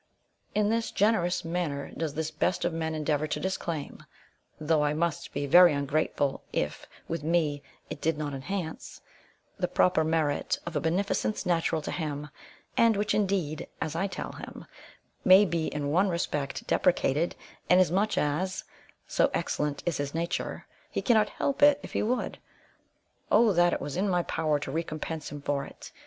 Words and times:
In 0.55 0.69
this 0.69 0.89
generous 0.89 1.45
manner 1.45 1.91
does 1.95 2.15
this 2.15 2.31
best 2.31 2.65
of 2.65 2.73
men 2.73 2.95
endeavour 2.95 3.27
to 3.27 3.39
disclaim 3.39 4.03
(though 4.59 4.83
I 4.83 4.95
must 4.95 5.31
be 5.31 5.45
very 5.45 5.73
ungrateful, 5.73 6.41
if, 6.51 6.87
with 7.07 7.21
me, 7.21 7.61
it 7.91 8.01
did 8.01 8.17
not 8.17 8.33
enhance) 8.33 9.01
the 9.59 9.67
proper 9.67 10.03
merit 10.03 10.57
of 10.65 10.75
a 10.75 10.79
beneficence 10.81 11.45
natural 11.45 11.83
to 11.83 11.91
him; 11.91 12.29
and 12.75 12.97
which, 12.97 13.13
indeed, 13.13 13.67
as 13.79 13.95
I 13.95 14.07
tell 14.07 14.31
him, 14.31 14.65
may 15.23 15.45
be 15.45 15.67
in 15.67 15.91
one 15.91 16.09
respect 16.09 16.65
deprecated, 16.65 17.35
inasmuch 17.69 18.17
as 18.17 18.63
(so 19.05 19.29
excellent 19.35 19.83
is 19.85 19.97
his 19.97 20.15
nature) 20.15 20.65
he 20.89 21.03
cannot 21.03 21.29
help 21.29 21.61
it 21.61 21.79
if 21.83 21.93
he 21.93 22.01
would. 22.01 22.39
O 23.31 23.53
that 23.53 23.71
it 23.71 23.79
was 23.79 23.95
in 23.95 24.09
my 24.09 24.23
power 24.23 24.57
to 24.61 24.71
recompense 24.71 25.31
him 25.31 25.43
for 25.43 25.63
it! 25.63 25.91